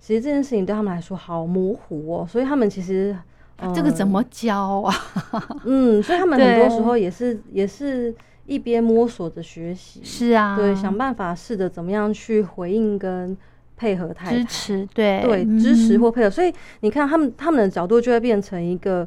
[0.00, 3.14] 其实这件事情对他们来说好模糊哦，所以他们其实。
[3.56, 4.94] 呃这个怎么教啊？
[5.64, 8.14] 嗯，所以他们很多时候也是也是
[8.46, 13.36] 一边摸索着学习，是啊，对，想办法试着怎么样去回应跟
[13.76, 16.30] 配合太太，支持，对对，支持嗯或配合。
[16.30, 19.06] 所以你看，他们他们的角度就会变成一个，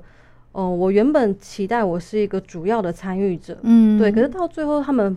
[0.52, 5.16] 哦、我原本期待我是一个主要的参与者，嗯，对，可是到最后他们，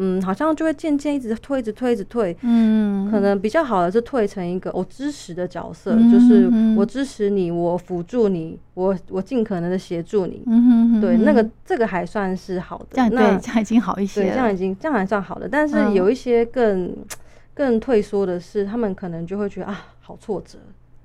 [0.00, 2.36] 嗯，好像就会渐渐一直退，一直退，一直退。
[2.42, 10.42] 嗯，可能比较好的是退成一个我、支持的角色，嗯就是嗯我支持你，我辅助你，我我尽可能的协助你。
[10.46, 12.86] 嗯哼哼对，那个这个还算是好的。
[12.92, 15.94] 这样那对，这样已经好一些对，这样已经这样还算好的，但是嗯。
[15.94, 16.94] 有一些更、
[17.52, 20.58] 更退缩的是，他们可能就会觉得啊，好挫折，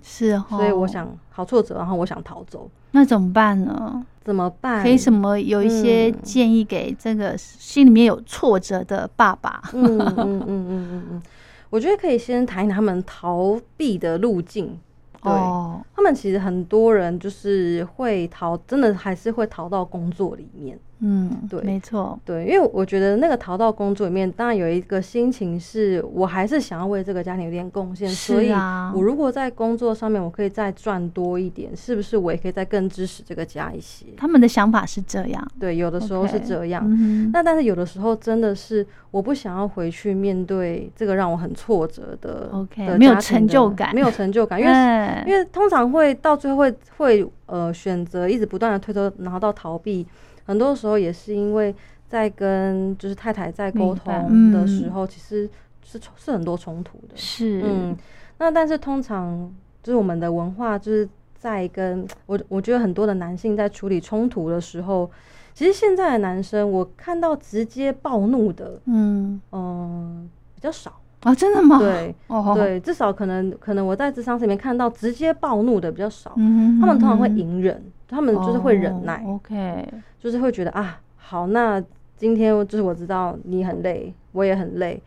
[0.04, 4.06] 是哦，所以我想好挫折，然后我想逃走，那怎么办呢？
[4.24, 4.82] 怎么办？
[4.82, 9.62] 可以什么有一些嗯建议给这个心里面有挫折的爸爸？
[9.74, 11.22] 嗯嗯嗯嗯嗯嗯，
[11.70, 14.80] 我觉得可以先谈一谈他们逃避的路径。
[15.22, 20.78] 对，哦，他们其实很多人就是会逃，真的还是会逃到工作里面。
[21.06, 28.50] 嗯，对没错，对，因为我觉得那个逃到工作里面，当然有一个心情是我还是想要为这个家庭有点贡献，所以
[28.96, 34.06] 我如果在工作上面我可以再赚多一点，是不是我也可以再更支持这个家一些？
[34.16, 36.82] 他们的想法是这样，对，有的时候是这样。
[36.88, 50.08] 嗯那但是有的时候真的是我不想要回去面对这个让我很挫折的 OK，的没有成就感没有成就感，因为 哎因为通常会到最后会会呃选择一直不断的推脱，然后到逃避。
[50.46, 51.74] 很多时候也是因为
[52.08, 55.50] 在跟就是太太在沟通的时候，其实
[55.84, 57.16] 是是很多冲突的。
[57.16, 57.96] 是，嗯，
[58.38, 59.52] 那但是通常
[59.82, 65.10] 就是我们的文化就是在跟我我觉得很多的男性在处理冲突的时候，
[65.54, 70.94] 其实现在的男生我看到直接暴怒的，嗯嗯比较少。
[71.22, 71.80] 啊，真的吗？
[71.80, 72.14] 对，
[72.54, 77.82] 对，至少可能可能我在智商里面看到直接暴怒的比较少，嗯他们通常会隐忍，
[78.14, 79.88] 他们就是会忍耐，OK，
[80.20, 81.84] 就是会觉得啊，好，那
[82.16, 85.02] 今天就是我知道你很累，我也很累，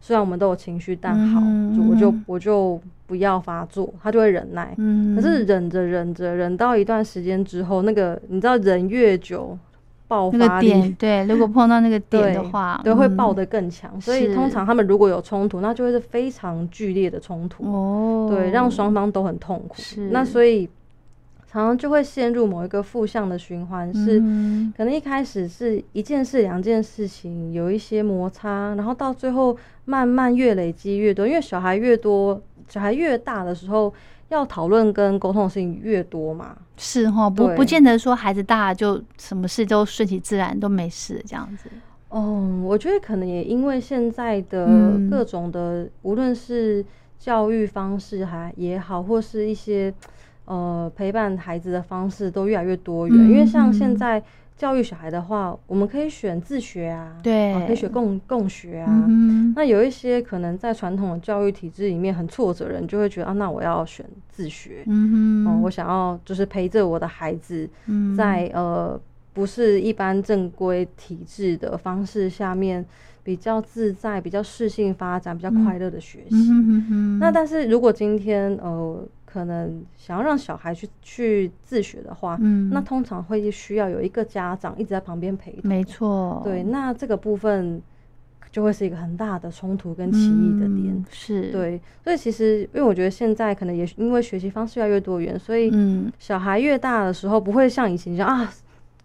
[0.00, 1.40] 虽然我们都有情绪，但好，
[1.74, 9.58] 就我就我就不要发作，他就会忍耐，嗯，可是忍着忍着忍到一段时间之后，那个你知道忍越久。
[10.10, 13.88] 爆发力对，如果碰到那个点的话，对，会爆得更强。
[14.00, 17.64] 所以通常他们如果有冲突，那就会是非常剧烈的冲突。
[17.64, 19.76] 哦，对，让双方都很痛苦。
[20.10, 20.68] 那所以
[21.50, 24.20] 常常就会陷入某一个负向的循环，是
[24.76, 33.92] 可能一开始是一件事、两件事情有一些摩擦，然后到最后慢慢越累积越多，因为小孩越多，小孩越大的时候。
[34.30, 36.56] 要讨论跟沟通的事情越多嘛？
[36.76, 41.68] 是哈，不不见得说孩子大就什么事都顺其自然都没事这样子。
[42.10, 44.68] 嗯，我觉得可能也因为现在的
[45.10, 46.86] 各种的，无论是
[47.18, 49.92] 教育方式还也好，或是一些
[50.50, 53.16] 呃陪伴孩子的方式都越来越多元。
[53.30, 54.22] 因为像现在。
[54.60, 59.08] 教育小孩的话，我们可以选自学啊，对，可以学共共学啊。
[59.56, 64.82] 那有一些可能在传统的教育体制里面很挫折人，就会觉得啊，那我要选自学。
[64.84, 67.66] 嗯哼，我想要就是陪着我的孩子，
[68.14, 69.00] 在呃
[69.32, 72.84] 不是一般正规体制的方式下面，
[73.22, 76.52] 比较自在、比较适性发展、比较快乐的学习。
[77.18, 79.02] 那但是如果今天呃。
[79.32, 85.60] 可能想要让小孩去去自学的话，嗯，那通常会需要有一个家长一直在旁边陪同。
[85.62, 87.80] 没错，对，那这个部分
[88.50, 91.04] 就会是一个很大的冲突跟歧义的点。
[91.10, 98.52] 是，对，所以其实因为我觉得现在可能也因为学习方式越来越多元，所以嗯，小孩越大的时候不会像以前一样啊，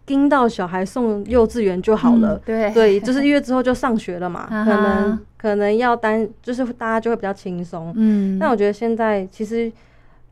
[0.04, 2.36] 盯到小孩送幼稚园就好了。
[2.44, 7.92] 对，对， 就是一月之后就上学了嘛，可能可能要担，就是大家就会比较轻松。
[7.94, 9.72] 嗯，那我觉得现在其实。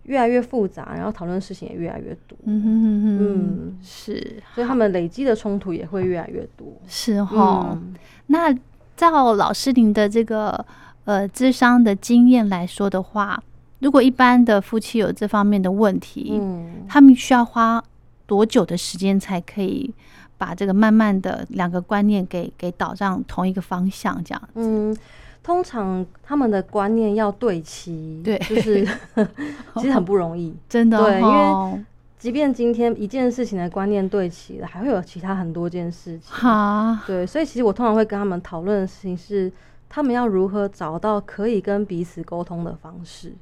[0.04, 2.36] 越来越复杂，然后讨论事情也越来越多。
[2.44, 6.66] 嗯哼哼哼，嗯，是，所以他们累积的冲突也会越来越多。
[6.86, 7.78] 是哈，
[8.26, 8.54] 那
[8.96, 10.64] 照老师您的这个
[11.04, 13.42] 呃智商的经验来说的话，
[13.80, 17.82] 如果一般的夫妻有这方面的问题，嗯，他们需要花
[18.26, 19.92] 多久的时间才可以
[20.36, 24.22] 把这个慢慢的两个观念给给导向同一个方向？
[24.22, 24.96] 这样，嗯。
[25.44, 28.82] 通常他们的观念要对齐，对，就是
[29.76, 30.98] 其实很不容易，真的。
[30.98, 31.84] 对，因为
[32.18, 36.22] 即便今天一件事情的观念对齐了，还会有其他很多件事情。
[36.34, 39.52] 哈，对，所以其实我通常会跟他们讨论的事情是，
[39.90, 43.34] 他们要如何找到可以跟彼此沟通的方式。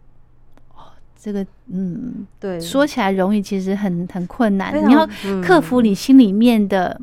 [0.75, 4.75] 哦，这个，嗯，对，说起来容易，其实很很困难。
[4.89, 5.09] 你要
[5.41, 7.01] 克服你心里面的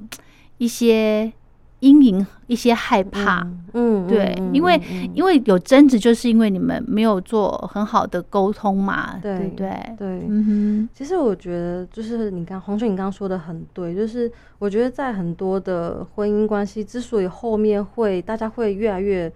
[0.57, 1.31] 一些。
[1.79, 4.81] 阴影一些害怕，嗯，对，因为
[5.13, 10.89] 因为有争执，就是因为你们没有做很好的沟通嘛，对对对，嗯哼。
[10.93, 19.31] 其实我觉得，就是你刚黄轩，你刚刚说的很对，就是我觉得在很多的婚姻关系之所以后面会大家会越来越，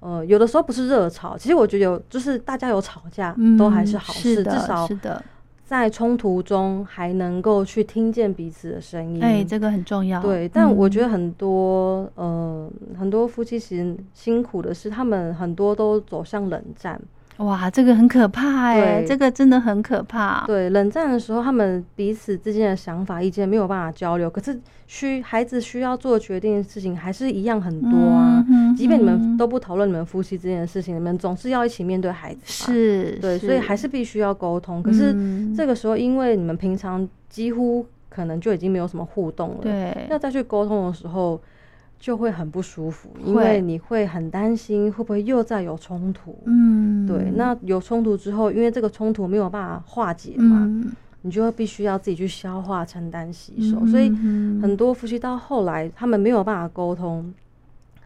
[0.00, 5.20] 呃，有的时候不是热吵，其实我觉得有，就是大家有吵架都还是好事，至少是的。
[5.68, 10.18] 在冲突中还能够去听见彼此的声音，哎，这个很重要。
[10.22, 16.98] 对，但我觉得很多，呃，很多夫妻其实辛苦的是，他们很多都走向冷战。
[17.38, 20.44] 哇，这个很可怕哎，这个真的很可怕。
[20.46, 28.44] 对，冷战的时候，他们彼此之间的想法、意见没有办法交流，可是需孩子需要做决定的事情还是一样很多啊。
[28.76, 32.40] 即便你们都不讨论你们夫妻之间的事情，你们总是要一起面对孩子。
[32.44, 34.82] 是，对，所以还是必须要沟通。
[34.82, 35.14] 可是
[35.56, 41.40] 这个时候，因为你们平常几乎可能就已经没有什么互动了，对，要再去沟通的时候。
[41.98, 46.38] 就会很不舒服，因为你会很担心会不会又再有冲突。
[46.44, 47.32] 嗯，对。
[47.34, 50.70] 那有冲突之后，因为这个冲突没有办法化解嘛，
[51.22, 53.84] 你就会必须要自己去消化、承担、吸收。
[53.88, 54.08] 所以
[54.62, 57.34] 很多夫妻到后来，他们没有办法沟通，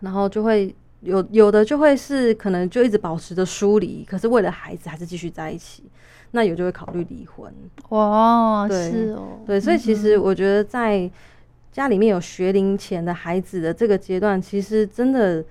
[0.01, 5.85] 然后就会有有的就会是可能就一直保持着疏离，可是为了孩子还是继续在一起。
[6.31, 7.53] 那有就会考虑离婚。
[7.91, 9.61] 哇，是哦，对。
[9.61, 11.11] 所以其实我觉得在。
[11.73, 15.43] 家里面有学龄前的孩子的这个阶段，其实真的，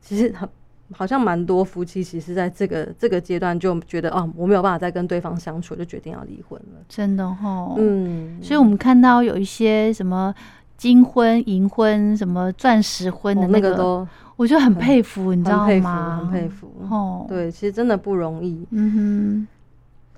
[0.00, 0.46] 其实很
[0.92, 6.80] 好像蛮多夫妻其实在这个这个阶段就觉得，哦，我没有办法再跟对方相处，就决定要离婚了。
[6.88, 10.34] 真的哈，嗯，所以我们看到有一些什么
[10.76, 16.18] 金婚、银婚、什么钻石婚的哦那个，都我就很佩服，你知道很佩服，吗？
[16.18, 16.72] 很佩服。
[16.90, 18.66] 哦，，对，其实真的不容易。
[18.70, 19.46] 嗯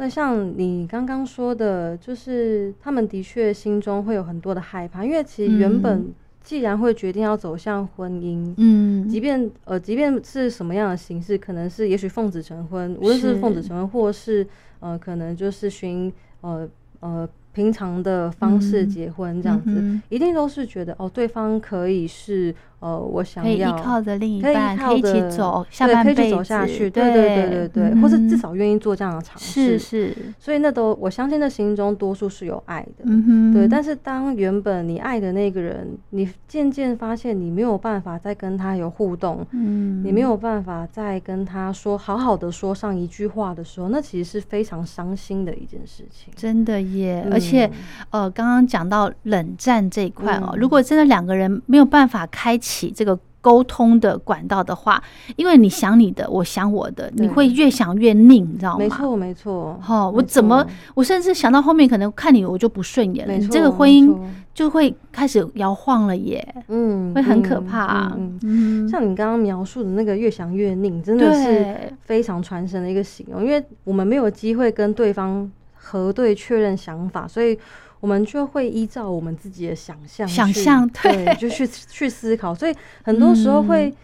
[0.03, 5.81] 那像你刚刚说的，就是他们的确心中会有很多的害怕，因为其实原嗯。
[5.81, 14.45] 本既然会决定要走向婚姻，，嗯，即便呃，即便是什么样的形式，可能是也许奉子成婚，无论是是奉子成婚，或是
[14.81, 18.89] 呃，可能就是寻呃呃平常的方式嗯。
[18.89, 46.33] 结婚这样子，嗯一定都是觉得哦，对方可以是呃我想可以依要靠着另一可以依半，可以一起走下对，半辈子，可以走下去，对对对对对，或是至嗯少愿意做这样的尝试，是是，所以那都我相信那心中多数是有爱的，嗯哼，对，但是当原本你爱的那个人，你渐渐发现你没有办法再跟他有互动，嗯，你没有办法再跟他说好好的说上一句话的时候，那其实是非常伤心的一件事情。
[46.35, 47.73] 真的耶，而且嗯。
[48.11, 50.59] 呃，刚刚讲到冷战这一块哦，嗯。
[50.59, 55.03] 如果真的两个人没有办法开启这个沟通的管道的话，
[55.37, 58.79] 因为你想你的，我想我的，你会越想越拧，你知道吗？
[58.79, 58.89] 没。
[58.89, 59.81] 错，没错。
[59.89, 60.65] 哦，我怎么，
[60.95, 64.17] 我甚至想到后面可能看你我就不顺眼了，你这个婚姻
[64.55, 68.13] 就会开始摇晃了耶，嗯，会很可嗯怕。
[68.17, 77.59] 嗯嗯嗯，像你刚刚描述的那个越想越拧，真的是，非常传神的一个形容，因为我们没有机会跟对方核对确认想法，所以
[78.03, 81.25] 我们就会依照我们自己的想象去，想象对。
[81.25, 83.97] 对，就去去思考，所以很多时候会、嗯。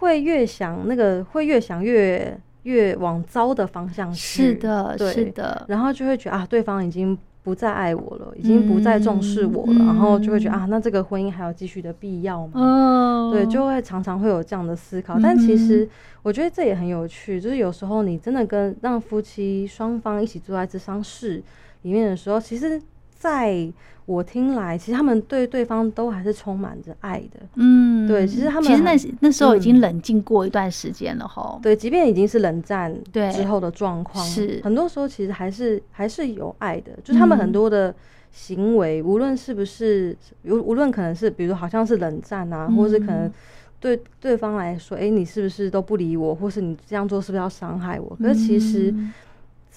[0.00, 5.12] 会越想那个会越想越越往糟的方向去，是的，对。
[5.14, 9.86] 是的，然后就会觉得啊，对方已经不再爱我了，已经不再重视我了，嗯。
[9.86, 12.60] 然后就会觉得嗯啊，那这个婚姻还有继续的必要吗？
[12.60, 15.18] 哦，对，就会常常会有这样的思考。
[15.22, 15.88] 但其嗯实
[16.22, 21.42] 我觉得这也很有趣，就是有时候你真的跟让夫妻双方一起坐在这商室
[21.82, 22.82] 里面的时候，其实
[23.24, 23.72] 在
[24.04, 27.40] 我听来，其实他们对对方都还是充满着爱的。
[27.54, 31.58] 嗯，对其实他们其实那那时候已经嗯冷静过一段时间了哈。
[31.62, 37.94] 对，即便已经是冷战对之后的状况，是很多时候其实还是还是有爱的，就是他们很嗯多的
[38.30, 40.14] 行为，无论是不是
[40.44, 43.32] 无无论可能是比如好像是冷战啊，或是可能嗯
[43.80, 48.14] 对对方来说，哎、你是不是都不理我，或是你这样做是不是要伤害我？
[48.16, 49.12] 可是其实，嗯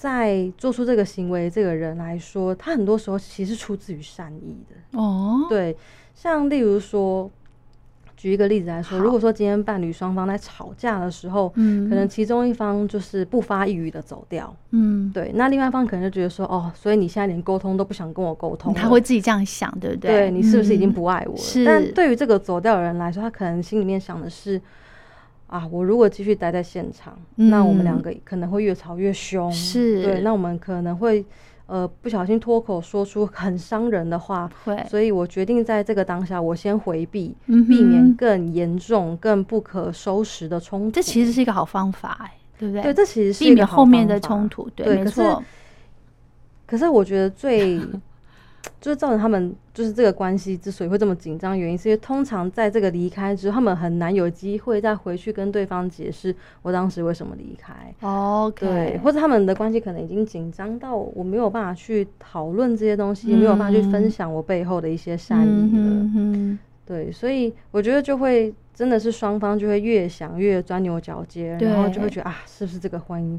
[0.00, 4.96] 在做出这个行为这个人来说，他很多时候其实出自于善意的。
[4.96, 5.76] 哦，对，
[6.14, 7.28] 像例如说，
[8.16, 20.12] 举一个例子来说，如果说今天伴侣双方在吵架的时候，嗯，可能其中一方就是不发一语的走掉，嗯，对，那另外一方可能就觉得说，哦，所以你现在连沟通都不想跟我沟通，他会自己这样想，对不对？
[20.12, 21.38] 对你是不是已经嗯不爱我了？
[21.38, 24.62] 是但对于这个走掉的人来说，他可能心里面想的是，
[25.48, 31.24] 啊，我如果继续待在现场，那我们两嗯个可能会越吵越凶，是对，那我们可能会
[31.66, 40.90] 呃不小心脱口说出很伤人的话，会，所以我决定在这个当下，我先回避，嗯避免更严重、更不可收拾的冲突。
[40.90, 42.82] 这其实是一个好方法，哎，对不对？
[42.82, 45.42] 对，这其实是避免一个后面的冲突，对没错，
[46.66, 47.80] 可是我觉得最
[48.80, 57.72] 就是造成他们就是这个关系之所以会这么紧张，原因是因为通常在这个离开之后，他们很难有机会再回去跟对方解释我当时为什么离开。
[58.00, 66.58] OK，对，或者他们的关系可能已经紧张到我没有办法去讨论这些东西，也没有办法去分嗯享我背后的一些善意了。
[66.86, 73.38] 对，所以我觉得就会真的是双方就会越想越钻牛角尖，然后就会觉得啊，是不是这个婚姻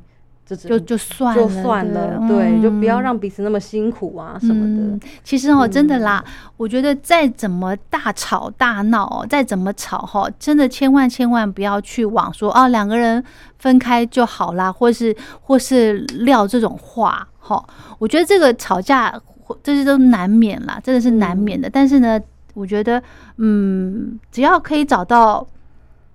[0.56, 4.84] 就就算就了，算了，对对，就不要嗯让彼此那么辛苦啊什么的。
[4.84, 6.26] 嗯其实哦，真的嗯啦，
[6.58, 13.24] 我觉得再怎么大吵大闹哦，再怎么吵哈，真的千万千万不要去往说哦两个人
[13.58, 17.64] 分开就好啦，或是或是撂这种话哈。
[17.98, 19.14] 我觉得这个吵架
[19.62, 21.70] 这些都难免啦，真的是难免的。
[21.70, 22.20] 但是呢，
[22.54, 23.02] 我觉得
[23.38, 25.46] 嗯，只要可以找到。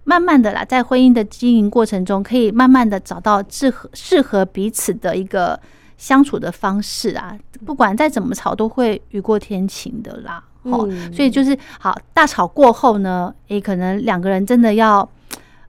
[0.05, 5.59] 慢慢的啦，在婚姻的经营过程中，可以慢慢的找到适合适合彼此的一个
[5.97, 7.37] 相处的方式啊。
[7.65, 10.45] 不管再怎么吵，都会雨过天晴的啦。
[10.65, 15.07] 哦，嗯所以就是好，大吵过后呢，诶，可能两个人真的要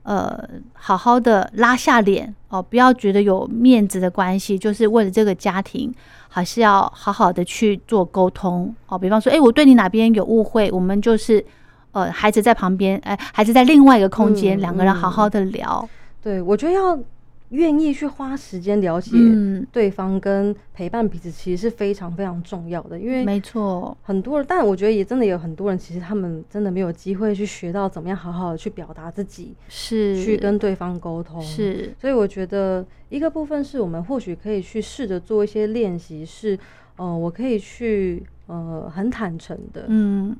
[0.02, 0.38] 呃
[0.72, 5.92] 好好的拉下脸哦，不要觉得有面子的关系，就是为了这个家庭，
[6.28, 8.98] 还是要好好的去做沟通哦。
[8.98, 11.44] 比方说，诶，我对你哪边有误会，我们就是
[11.96, 15.88] 呃，孩子在旁边，哎、孩子在另外一个空间，嗯两个人嗯好好的聊。
[16.22, 16.98] 对，我觉得要
[17.48, 22.98] 愿意去花时间了解嗯，对方跟陪伴彼此，其实是非常非常重要的。
[22.98, 31.40] 因为没错，很多人，但我觉得也真的有很多人，其实他们真的没有机会去学到怎么样好好的去表达自己，是去跟对方沟通。
[31.40, 36.58] 是所以我觉得一个部分是我们或许可以去试着做一些练习，是
[36.96, 40.36] 呃，我可以去呃很坦诚的嗯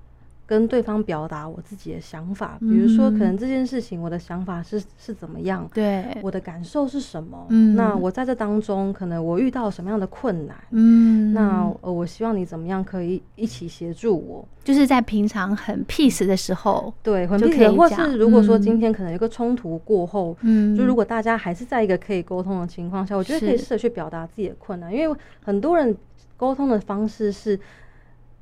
[0.46, 5.68] 跟对方表达我自己的想法，比如说可嗯能这件事情我的想法是是怎么样。
[5.74, 7.46] 对，我的感受是什么？
[7.48, 10.56] 嗯那我在这当中，可能我遇到什么样的困难？
[10.70, 14.46] 嗯，那呃，我希望你怎么样可以一起协助我？
[14.62, 25.96] 就是在平常很 peace 的时候，对，很就可以必或是如果说嗯今天可能有个冲突过后，嗯，就如果大家还是在一个可以沟通的情况下，我觉得可以试着去表达自己的困难，因为很多人
[26.36, 27.58] 沟通的方式是，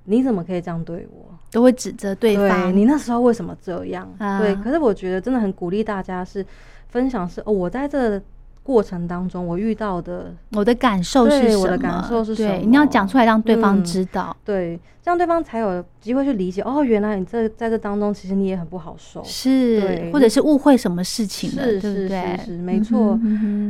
[0.04, 1.32] 你怎么可以这样对我？
[1.50, 4.12] 都会指责对方，你那时候为什么这样？
[4.18, 6.44] 啊对，可是我觉得真的很鼓励大家是
[6.88, 8.20] 分享是哦，我在这
[8.64, 11.62] 过程当中我遇到的，我的感受是什么？
[11.62, 14.34] 我的感受是什对，么你要讲出来让对方嗯知道。
[14.42, 19.22] 对，这样对方才有机会去理解哦，原来你这在这当中其实你也很不好受。
[19.22, 22.36] 是，对或者是误会什么事情了，是是对不对？
[22.38, 23.20] 是是没错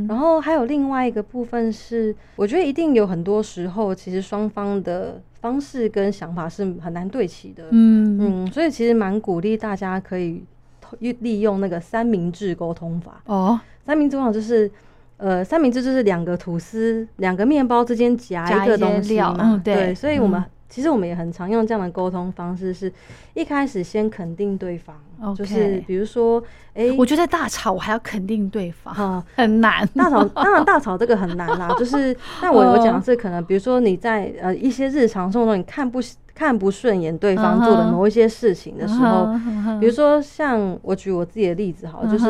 [0.07, 7.65] 然后还有另外一个部分是，我觉得一定有很多时候，其实双方的方式跟想法是很难对齐的。
[7.71, 10.41] 嗯嗯，所以其实蛮鼓励大家可以
[10.79, 13.21] 透利用那个三明治沟通法。
[13.25, 14.69] 哦，三明治往往就是，
[15.17, 19.61] 呃，三明治就是两个吐司、两个面包之间夹一个东西嘛。
[19.63, 22.91] 对所以我们、嗯其实我们也很常用这样的沟通方式，是
[23.33, 24.93] 一开始先肯定对方
[25.33, 29.23] 就是比如说，哎、我觉得大吵我还要肯定对方，啊。
[29.35, 29.87] 很难。
[29.95, 31.73] 大吵，当然大吵这个很难啦。
[31.79, 36.01] 就是，但我我讲的是可能，比如说你在呃一些日常生活中，你看不
[36.33, 39.33] 看不顺眼对方做的某一些事情的时候，
[39.79, 42.25] 比如说像我举我自己的例子好了，就是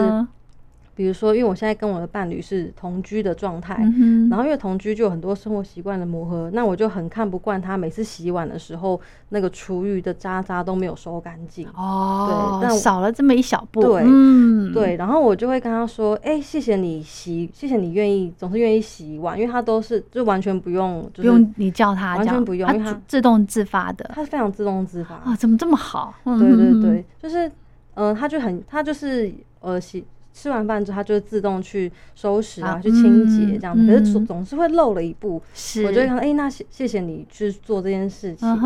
[0.95, 11.67] 比如说，因为我现在跟我的伴侣是同居的状态，嗯然后因为同居就有很多生活习惯的磨合，那我就很看不惯他每次洗碗的时候，那个厨余的渣渣都没有收干净。
[11.75, 25.15] 哦，对但少了这么一小步，对嗯，对，然后我就会跟他说：“哎、谢谢你洗，谢谢你愿意总是愿意洗碗，因为他都是就完全不用，就是不用你叫他，完全不用他因为他自自动自发的他是非常自动自发。
[25.15, 26.13] 啊，怎么这么好？
[26.23, 27.47] 嗯对对对，就是
[27.95, 30.05] 嗯、呃他就很他就是呃洗
[30.35, 34.25] 吃完饭之后，他就会自动去收拾啊，啊去清洁这样子，嗯可是总嗯。
[34.27, 38.61] 总是会漏了一步，是，我就会看，哎、那谢谢谢你去做这件事情。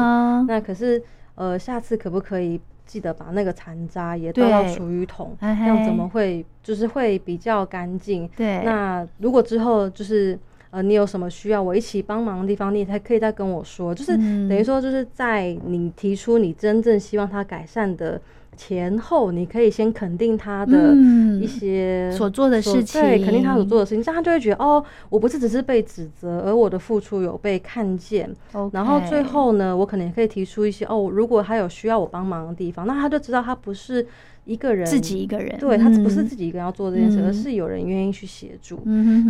[0.48, 1.02] 那可是
[1.36, 8.28] 呃，下次可不可以记得把那个残渣也倒到厨余桶，哎这样怎么会就是会比较干净？
[8.36, 10.38] 对，那如果之后就是
[10.72, 13.94] 呃，你有什么需要我一起帮忙的地方，你也才可以再跟我说。
[13.94, 18.20] 就是等于嗯说，就是在你提出你真正希望他改善的
[18.60, 28.30] 前后，你可以先肯定他的嗯一些所做的事情对，肯定他所做的事情，这样他就会觉得哦，我不是只是被指责，而我的付出有被看见。
[28.74, 34.06] 然后最后呢，我可能也可以提出一些哦，如果他有需要我帮忙的地方，那他就知道他不是
[34.44, 37.26] 一个人自己一个人，对他不是嗯自己一个人要做这件事，嗯。
[37.28, 38.78] 而是有人愿意去协助。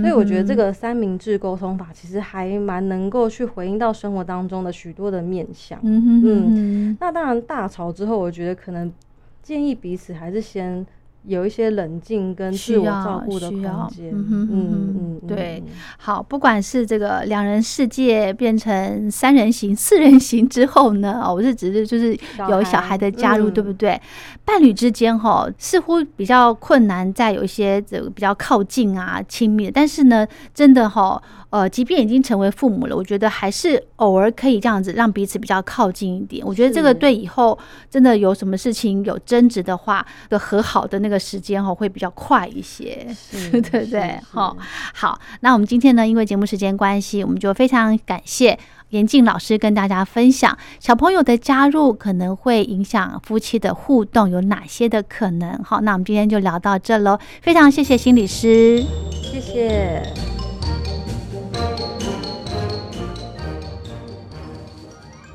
[0.02, 5.80] 所以我觉得这个三明治沟通法其实还蛮能够去回应到生活当中的许多的面向。
[5.84, 8.92] 嗯那当然大吵之后，我觉得可能
[9.50, 10.86] 建议彼此还是先
[11.24, 14.12] 有一些冷静跟自我照顾的空间。
[14.14, 14.50] 嗯嗯
[15.22, 22.16] 嗯，对嗯好，不管是这个两人世界变成三人行、四人行之后呢，哦我是指的就是
[22.48, 24.00] 有小孩的加入，嗯对不对？
[24.46, 31.20] 伴侣之间哈、似乎比较困难，在有一些这个比较靠近啊、亲密，但是呢，真的哈、
[31.52, 36.46] 呃，即便已经成为父母了，我觉得还是偶尔可以这样子让彼此比较靠近一点。
[36.46, 37.58] 我觉得这个对以后
[37.90, 43.08] 真的有什么事情有争执的话，的和好的那个时间哈、会比较快一些。
[43.10, 44.02] 是对不对？
[44.02, 48.58] 是好是好，那我们今天呢，因为节目时间关系，我们就非常感谢
[48.90, 55.58] 严静老师跟大家分享小朋友的加入可能会影响夫妻的互动有哪些的可能。
[55.64, 58.84] 好，那我们今天就聊到这喽，非常谢谢心理师。
[59.22, 60.49] 谢谢。